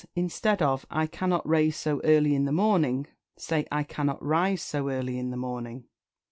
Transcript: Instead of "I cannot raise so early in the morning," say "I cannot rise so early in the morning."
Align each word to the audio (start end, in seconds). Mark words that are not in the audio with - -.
Instead 0.15 0.63
of 0.63 0.83
"I 0.89 1.05
cannot 1.05 1.47
raise 1.47 1.75
so 1.77 2.01
early 2.03 2.33
in 2.33 2.45
the 2.45 2.51
morning," 2.51 3.05
say 3.37 3.67
"I 3.71 3.83
cannot 3.83 4.25
rise 4.25 4.63
so 4.63 4.89
early 4.89 5.19
in 5.19 5.29
the 5.29 5.37
morning." 5.37 5.85